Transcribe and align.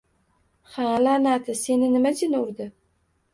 Ha, 0.75 0.85
la’nati, 1.07 1.55
seni 1.61 1.91
nima 1.97 2.15
jin 2.23 2.35
urdi 2.41 2.69